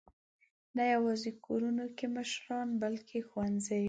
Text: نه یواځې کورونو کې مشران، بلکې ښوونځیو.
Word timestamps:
نه 0.75 0.83
یواځې 0.93 1.31
کورونو 1.45 1.85
کې 1.97 2.05
مشران، 2.17 2.67
بلکې 2.81 3.17
ښوونځیو. 3.29 3.79